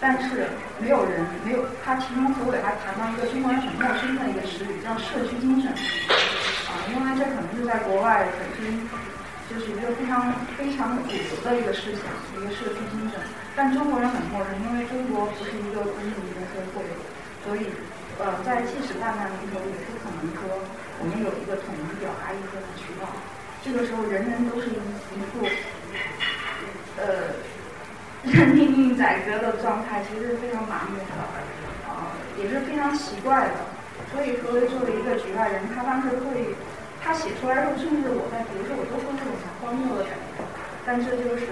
[0.00, 0.46] 但是
[0.78, 1.66] 没有人没有。
[1.84, 5.72] 他其中何伟还谈到一个中国人很陌生的一个词语，叫社区精神。
[5.72, 8.88] 啊，因为这可能是在国外本身
[9.50, 12.06] 就是一个非常非常主流的一个事想，
[12.38, 13.18] 一个社区精神。
[13.56, 16.82] 但中国人很陌生，因为中国不是一个公民的社会，
[17.44, 17.70] 所以
[18.18, 20.58] 呃，在即使大难临头，也不可能说
[21.04, 23.04] 我们有一个统一表达意见的渠道。
[23.60, 25.44] 这个时候，人人都是一一副
[26.96, 27.36] 呃
[28.24, 31.04] 任命运宰割的状态，其实是非常麻木的，
[31.84, 31.92] 呃，
[32.40, 33.68] 也是非常奇怪的。
[34.10, 36.56] 所以，说作为一个局外人，他当时会
[37.04, 40.40] 他写出来的时候，甚至我在读的时候，我都会有种很荒谬的感觉。
[40.86, 41.44] 但这就是。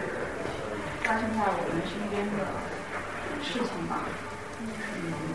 [1.05, 2.47] 发生在我们身边的
[3.43, 4.07] 事情吧。
[4.62, 5.32] 嗯，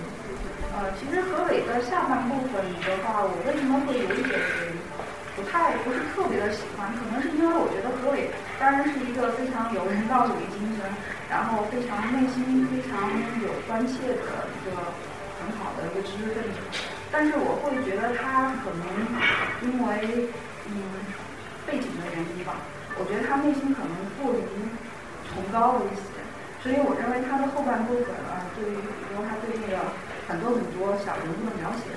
[0.77, 4.37] 呃，其实何伟的下半部分的话，我为什么会有一点
[5.33, 6.85] 不太不是特别的喜欢？
[6.93, 8.29] 可能是因为我觉得何伟
[8.61, 10.85] 当然是一个非常有人道主义精神，
[11.33, 13.09] 然后非常内心非常
[13.41, 14.77] 有关切的一个
[15.41, 16.61] 很好的一个知识分子。
[17.09, 18.85] 但是我会觉得他可能
[19.65, 20.29] 因为
[20.69, 20.77] 嗯
[21.65, 22.53] 背景的原因吧，
[23.01, 24.45] 我觉得他内心可能过于。
[25.27, 26.17] 崇高了一些，
[26.63, 29.83] 所以我认为他的后半部分啊，对于比如说他对那个
[30.27, 31.87] 很多很多小人物的描写，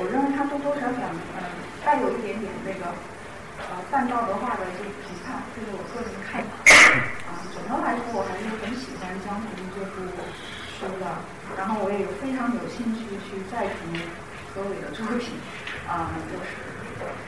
[0.00, 1.04] 我认为他多多少少
[1.36, 1.44] 嗯
[1.84, 2.88] 带有一点点那个
[3.60, 6.56] 呃半道德化的这个批判，这是我个人的看法
[7.28, 7.44] 啊。
[7.52, 10.00] 总的来说，我还是很喜欢江湖这部
[10.80, 11.04] 书的，
[11.60, 13.92] 然后我也非常有兴趣去再读
[14.56, 15.36] 何伟的作品
[15.86, 16.56] 啊，就是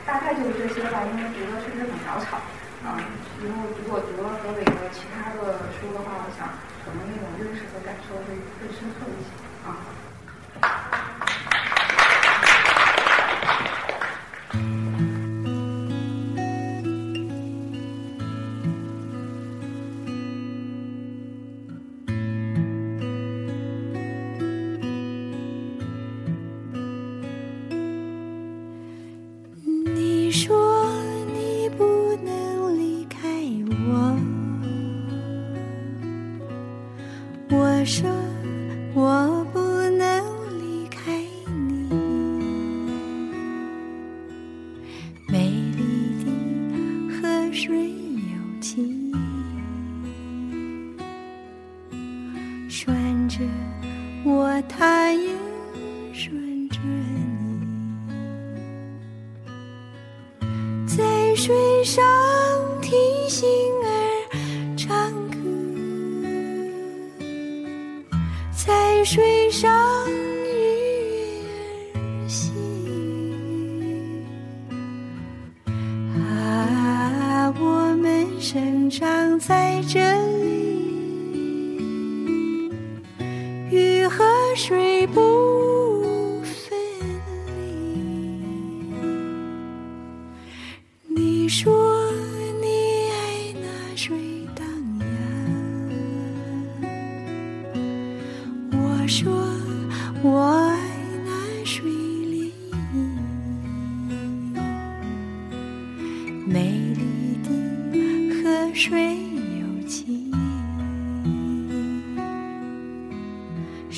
[0.09, 2.41] 大概就是这些吧，因为读的确实很潦草。
[2.85, 2.93] 啊，
[3.41, 6.45] 以后如果读了何伟的其他的书的话，我想
[6.85, 9.29] 可能那种认识和感受会更深刻一些
[29.95, 30.66] 你说。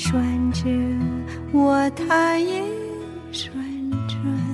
[0.00, 0.64] 拴着
[1.52, 2.64] 我，他也
[3.32, 3.52] 拴
[4.08, 4.49] 着。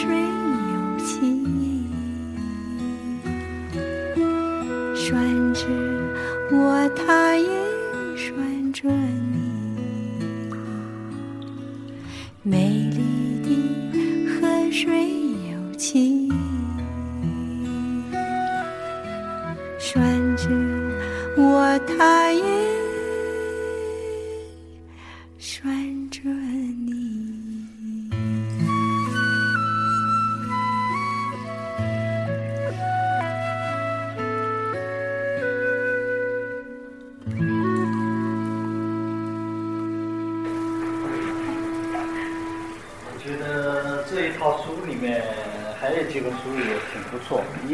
[0.00, 1.44] 水有情
[4.94, 5.66] 拴着
[6.52, 7.67] 我他一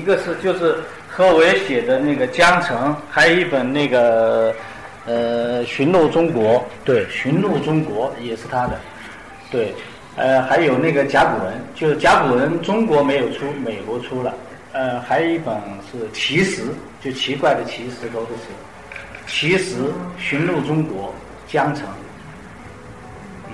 [0.04, 0.76] 个是就是
[1.08, 4.54] 何伟写的那个《江城》，还有一本那个
[5.06, 8.78] 呃《寻路中国》，对，《寻路中国》也是他的，
[9.50, 9.74] 对，
[10.16, 14.34] 呃，还有那个甲骨文，就是甲骨文中国没有出，美国出了，
[14.72, 15.56] 呃，还有一本
[15.90, 16.62] 是奇石，
[17.00, 19.76] 就奇怪的奇石头的石，奇石
[20.18, 21.14] 《寻路中国》，
[21.52, 21.86] 江城。
[23.46, 23.52] 嗯。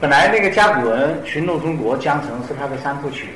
[0.00, 3.28] 本来那个甲骨文《寻路中国》江城是他的三部曲，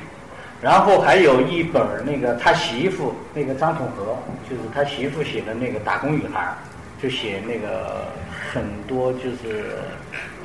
[0.61, 4.15] 然后还有一本儿那个他媳妇那个张统和，
[4.47, 6.53] 就是他媳妇写的那个打工女孩，
[7.01, 8.05] 就写那个
[8.53, 9.79] 很多就是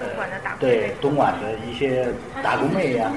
[0.01, 2.09] 呃东莞的打工对东莞的一些
[2.43, 3.13] 打工妹呀、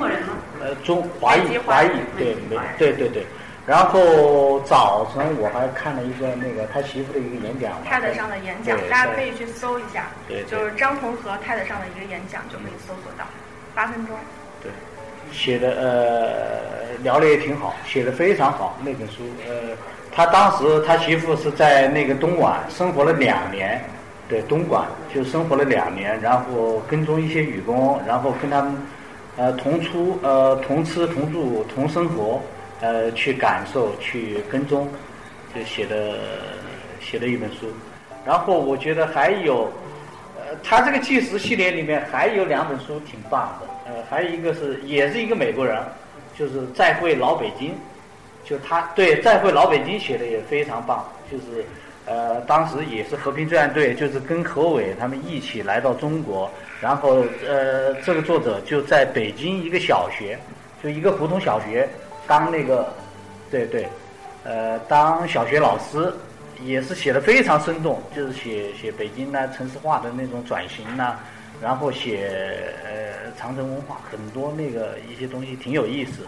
[0.83, 2.35] 中华裔华华裔对
[2.77, 3.23] 对对对，
[3.65, 10.51] 然后早晨我还看了一个那个他媳妇的一个演讲嘛 TED 上的演讲，大家可以去搜一下，对对。
[10.51, 13.23] 就是张同和 TED 上的一个演讲就可以搜索到，
[13.73, 14.17] 八分钟。
[15.31, 19.23] 写的呃聊的也挺好，写的非常好那本书。
[19.47, 19.75] 呃，
[20.11, 23.83] 他当时他媳妇是在那个东莞生活了两年，
[24.27, 28.75] 对，东莞就生活了两年，然后跟踪一些女工，然后跟他们
[29.37, 32.41] 呃同出呃同吃同住同生活，
[32.81, 34.87] 呃去感受去跟踪，
[35.55, 36.15] 就写的
[36.99, 37.67] 写的一本书。
[38.25, 39.71] 然后我觉得还有。
[40.41, 45.81] 呃，他这个纪实系列里面还有两本书挺棒的，呃，还有一个是也是一个美国人，
[46.37, 47.69] 就是《再会老北京》，
[48.47, 51.65] 就他对《再会老北京》写的也非常棒，就是
[52.05, 56.47] 呃，当时也是和平志愿队，就是跟何伟他们一起来到中国，
[56.79, 60.37] 然后呃，这个作者就在北京一个小学，
[60.83, 61.89] 就一个胡同小学
[62.27, 62.93] 当那个，
[63.49, 63.87] 对对，
[64.43, 66.13] 呃，当小学老师。
[66.61, 71.17] 也是写的非常生动，就是写写北京呢城市化的那种转型呐、
[71.61, 76.25] 然后写呃长城文化很多那个一些东西挺有意思。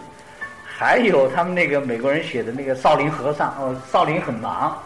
[0.64, 4.76] 还有他们那个美国人写的那个少林和尚，哦，少林很忙，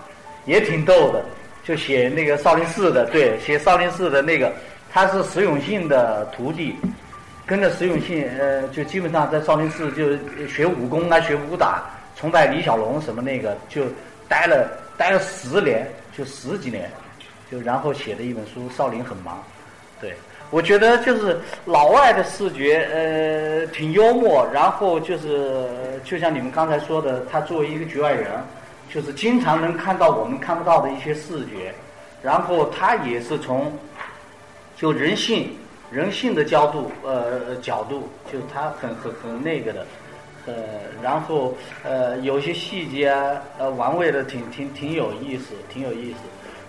[0.44, 1.24] 也挺逗的，
[1.64, 4.52] 就写那个少林寺的，对，写少林寺的那个，
[4.92, 6.76] 他是石永信的徒弟，
[7.46, 11.84] 跟着石永信，呃，就基本上在少林寺就学武功啊，学武打，
[12.16, 13.84] 崇拜李小龙什么那个，就
[14.28, 14.68] 待了。
[14.98, 16.90] 待了十年，就十几年，
[17.52, 19.36] 就然后写的一本书《少林很忙》，
[20.00, 20.14] 对
[20.50, 25.68] 我觉得就是老外的视觉，呃，挺幽默，然后就是
[26.04, 28.30] 就像你们刚才说的，他作为一个局外人，
[28.88, 31.74] 就是经常能看到我们看不到的一些视觉，
[32.22, 33.72] 然后他也是从
[34.76, 35.56] 就人性
[35.90, 39.86] 人性的角度，呃角度，就他很很很那个的。
[40.46, 40.54] 呃，
[41.02, 46.18] 然后呃，有些细节啊，呃，玩味的挺挺挺有意思，挺有意思。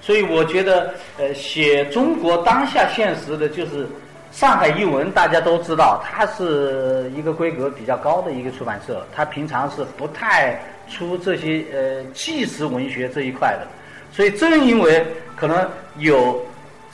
[0.07, 3.85] 所以我觉得，呃，写中国当下现实的，就是
[4.31, 10.57] 上海译文，大家都知道，它是一个规格比较高的一个出版社，它平常是不太
[10.89, 13.67] 出这些呃纪实文学这一块的。
[14.09, 15.05] 所以正因为
[15.35, 16.41] 可能有，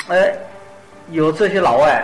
[0.07, 0.33] 呃，
[1.11, 2.03] 有这些老外。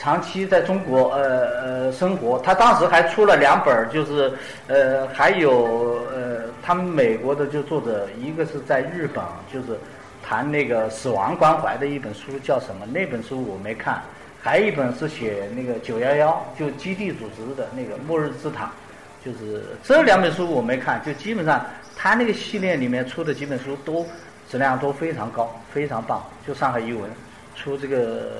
[0.00, 4.32] 长期在中国呃呃生活，他当时还出了两本，就是
[4.68, 9.76] 呃还有呃他们美国的就作者，一个是在日本，就是
[10.28, 12.84] 谈那个死亡关怀的一本书，叫什么？
[12.84, 14.02] 那本书我没看，
[14.42, 18.70] 还有一本是写那个九幺幺就基地组织的那个末日之塔，
[19.24, 21.64] 就是这两本书我没看，就基本上
[21.96, 24.06] 他那个系列里面出的几本书都
[24.50, 26.22] 质量都非常高，非常棒。
[26.46, 27.10] 就上海译文
[27.56, 28.30] 出这个。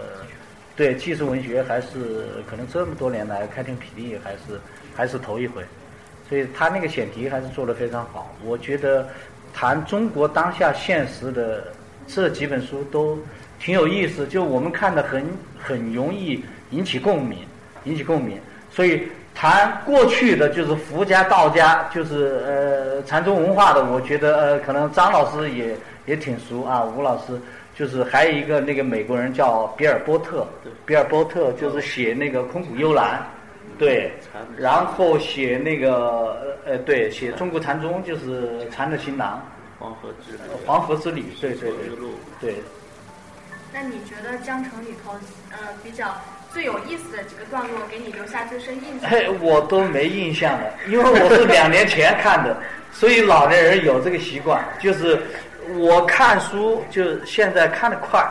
[0.77, 4.61] 对纪实文学还是可能这么多年来开天辟地还是
[4.95, 5.61] 还是头一回，
[6.29, 8.33] 所以他那个选题还是做得非常好。
[8.45, 9.09] 我觉得
[9.53, 11.65] 谈中国当下现实的
[12.09, 13.17] 这几本书都
[13.61, 15.25] 挺有意思，就我们看的很
[15.59, 17.39] 很容易引起共鸣，
[17.85, 18.39] 引起共鸣。
[18.71, 19.03] 所以
[19.35, 27.39] 谈过去的就是佛家、道家，就是呃禅宗文化的，我觉得呃可能张老师也也挺熟啊，吴老师。
[27.79, 30.45] 就是还有一个那个美国人叫比尔波特，
[30.85, 33.25] 比尔波特就是写那个空谷幽兰，
[33.79, 34.11] 对，
[34.57, 39.41] 然后写那个呃对，写中国禅宗就是禅的行囊，
[39.79, 41.89] 黄河之旅，黄河之旅，对对对，
[42.41, 42.55] 对。
[43.73, 45.13] 那你觉得江城里头，
[45.51, 46.17] 呃，比较
[46.53, 49.09] 最有意思的几个段落，给你留下最深印象？
[49.11, 52.57] 嘿，我都没印象了，因为我是两年前看的，
[52.93, 55.23] 所以老年人有这个习惯，就是
[55.77, 58.27] 我看书就现在看的快，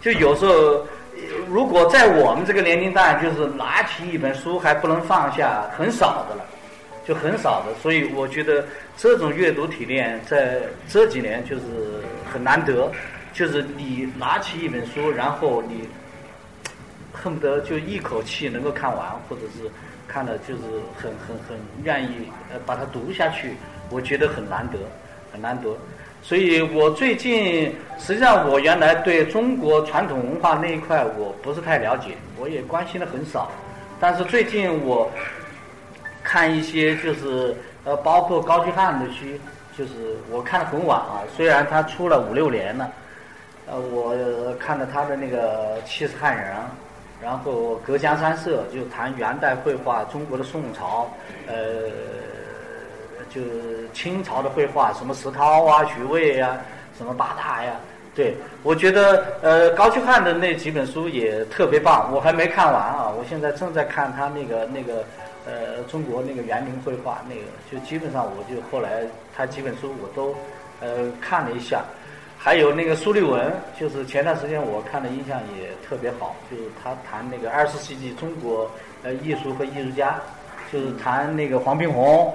[0.00, 0.86] 就有时候
[1.48, 6.44] 如果在我们这个年龄段，就是拿起一本书还不能放下，很少的了，
[7.08, 8.66] 就很少的，所以我觉得
[8.98, 11.62] 这种阅读体验在这几年就是
[12.30, 12.92] 很难得。
[13.32, 15.88] 就是你拿起一本书，然后你
[17.12, 19.70] 恨不得就一口气能够看完，或者是
[20.08, 20.62] 看的就是
[20.96, 23.52] 很很很愿意呃把它读下去，
[23.90, 24.78] 我觉得很难得，
[25.32, 25.70] 很难得。
[26.20, 33.50] 所以我最近实际上我原来对中国传统文化那一块我不是太了解，我也关心的很少。
[34.00, 35.08] 但是最近我
[36.28, 39.24] 看一些就是呃包括高居汉的书，
[39.74, 42.92] 就是我看的很晚啊，虽然他出了五六年了。
[43.70, 44.14] 呃，我
[44.58, 46.54] 看了他的那个《七十汉人》，
[47.22, 51.10] 然后《隔江山色》就谈元代绘画，中国的宋朝，
[51.46, 51.54] 呃，
[53.30, 53.40] 就
[53.94, 56.58] 清朝的绘画，什么石涛啊、徐渭呀，
[56.96, 57.72] 什么八大呀，
[58.14, 65.04] 对我觉得呃高居汉的那几本书也特别棒，我还没看完啊，我现在正在看他那个那个
[65.48, 67.40] 呃中国那个园林绘画那个，
[67.72, 69.02] 就基本上我就后来
[69.34, 70.36] 他几本书我都
[70.80, 71.82] 呃看了一下。
[72.40, 78.70] 还有那个苏立文，就是前段时间我看的印象也特别好，就是他谈那个二十世纪中国
[79.02, 80.14] 呃艺术和艺术家，
[80.72, 82.32] 就是谈那个黄宾虹，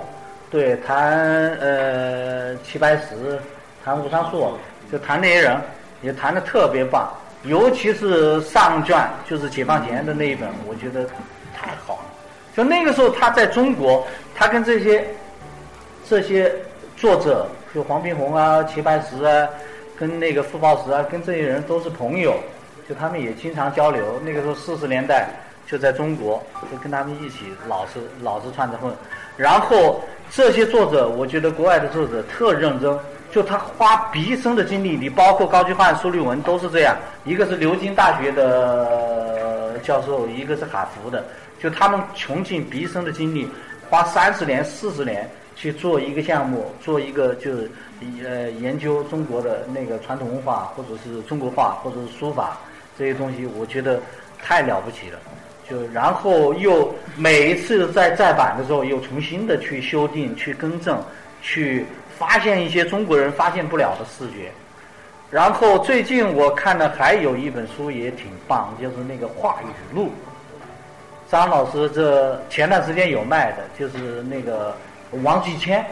[0.52, 3.40] 对，谈呃齐白石，
[3.86, 4.60] 谈吴昌硕，
[4.92, 5.58] 就谈那些人，
[6.02, 7.10] 也谈的特别棒。
[7.44, 11.06] 尤其是上卷，就是解放前的那一本，我觉得
[11.56, 12.13] 太好了。
[12.56, 15.08] 就那个时候他在中国，他跟这些
[16.08, 16.54] 这些
[16.96, 19.48] 作者，就黄宾虹啊、齐白石啊。
[19.96, 22.34] 跟那个傅抱石啊，跟这些人都是朋友，
[22.90, 24.20] 就他们也经常交流。
[24.26, 25.30] 那个时候四十年代
[25.68, 28.92] 就在中国，就跟他们一起老是老是串着混。
[29.38, 30.02] 然后
[30.32, 33.00] 这些作者，我觉得国外的作者特认真，
[33.32, 34.98] 就他花毕生的精力。
[34.98, 41.24] 你包括高居汉、苏立文都是这样，一个是牛津大学的教授，一个是哈佛的，
[41.64, 43.48] 就他们穷尽毕生的精力，
[43.90, 47.72] 花三十年、四十年去做一个项目，做一个就是。
[48.22, 52.58] 呃，研究中国的那个传统文化，或者是中国画，或者是书法
[52.98, 53.98] 这些东西，我觉得
[54.42, 55.18] 太了不起了。
[55.70, 61.02] 就然后又每一次在再版的时候，又重新的去修订、去更正、
[61.42, 61.86] 去
[62.18, 64.52] 发现一些中国人发现不了的视觉。
[65.32, 70.08] 然后最近我看的还有一本书也挺棒，就是那个《话语录》。
[71.34, 74.78] 张老师这前段时间有卖的，就是那个
[75.24, 75.84] 王继谦。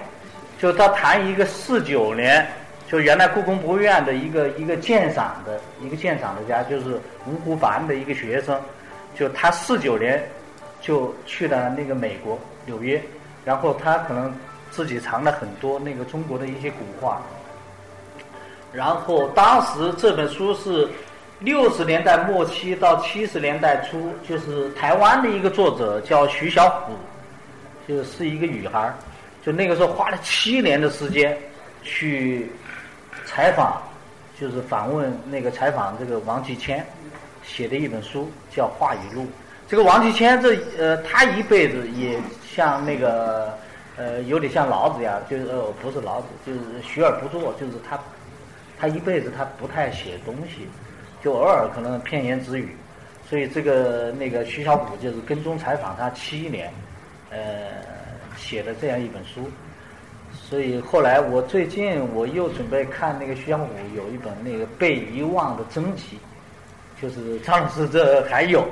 [0.60, 2.48] 就他谈一个四九年，
[2.88, 8.62] 就原来故宫博物院的一个一个鉴赏的一个鉴赏的家，就是吴湖凡的一个学生，
[9.16, 10.24] 就他四九年
[10.80, 12.38] 就去了那个美国
[12.68, 13.02] 纽约，
[13.44, 14.32] 然后他可能
[14.70, 17.20] 自己藏了很多那个中国的一些古画，
[18.72, 20.88] 然后当时这本书是
[21.42, 26.94] 六十年代末期到七十年代初，就是台湾的一个作者叫徐小虎，
[27.88, 28.94] 就是一个女孩。
[29.44, 31.36] 就那个时候花了七年的时间
[31.82, 32.48] 去
[33.26, 33.82] 采访，
[34.40, 36.86] 就是访问那个采访这个王继谦
[37.44, 39.24] 写的一本书叫《话语录》。
[39.68, 42.20] 这个王继谦这呃，他一辈子也
[42.54, 43.58] 像那个
[43.98, 48.00] 呃，有点像老子呀，就是呃，不是老子，就是学而不做，就是他
[48.80, 50.68] 他一辈子他不太写东西，
[51.24, 52.76] 就偶尔可能片言只语。
[53.30, 56.74] 所以这个那个徐小虎就是跟踪采访他七年，
[57.30, 57.40] 呃。
[58.38, 59.42] 写的这样一本书，
[60.34, 66.18] 所以后来我最近我又准备看那个徐小虎有一本那个被遗忘的征集，
[67.00, 68.66] 就是张老师这还有，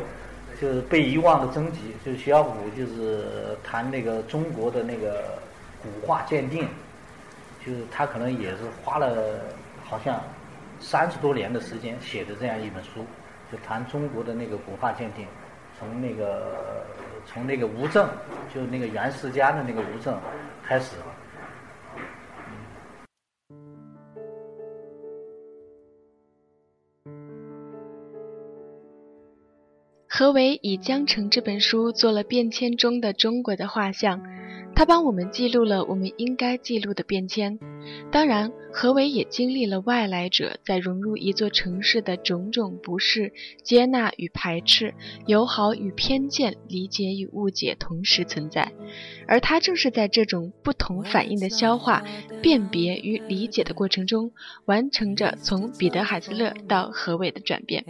[0.60, 3.26] 就是被遗忘的征集，就是徐小虎就是
[3.64, 5.38] 谈那个中国的那个
[5.84, 6.68] 古画鉴定，
[7.64, 9.14] 就是他可能也是花了
[9.84, 10.20] 好像
[10.80, 13.06] 三十多年的时间写的这样一本书，
[13.52, 15.28] 就谈中国的那个古画鉴定，
[15.78, 16.86] 从那个。
[17.26, 18.10] 从那个吴正，
[18.52, 20.20] 就那个袁世家的那个吴正
[20.64, 20.96] 开始。
[30.08, 34.24] 何为以《江城》这本书做了变迁中的中国的画像，
[34.80, 37.60] 他帮我们记录了我们应该记录的变迁。
[38.14, 44.94] 当然，何伟也经历了外来者在融入一座城市的种种不适、接纳与排斥、
[45.26, 48.72] 友好与偏见、理解与误解同时存在，
[49.28, 52.06] 而他正是在这种不同反应的消化、
[52.42, 54.32] 辨别与理解的过程中，
[54.64, 57.84] 完成着从彼得·海斯勒到何伟的转变。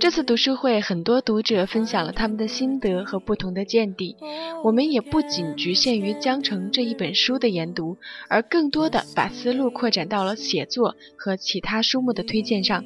[0.00, 4.15] 这次读书会，很多读者分享了他们的心得和不同的见地，
[4.62, 7.46] 我们也不仅局限于《江城》这一本书的。
[7.56, 7.96] 研读，
[8.28, 12.84] 而更多的把思路扩展到了写作和其他书目的推荐上。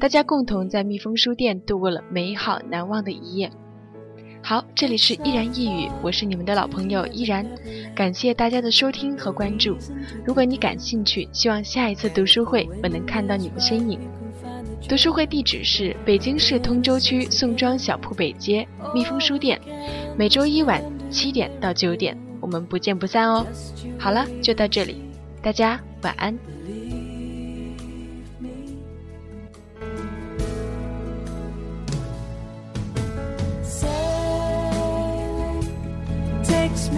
[0.00, 3.50] 大家共同在蜜蜂书店度过了美好难忘的一夜。
[4.42, 7.46] 好，这里是依然一语，我是你们的老朋友依然，
[7.94, 9.76] 感谢大家的收听和关注。
[10.24, 14.00] 如果你感兴趣，希望下一次读书会我能看到你的身影。
[14.88, 19.60] 读书会地址是北京市通州区宋庄小铺北街蜜蜂书店，
[20.16, 22.16] 每周一晚七点到九点。
[22.40, 23.46] 我们不见不散哦！
[23.98, 24.96] 好了，就到这里，
[25.42, 26.36] 大家晚安。
[36.42, 36.90] gets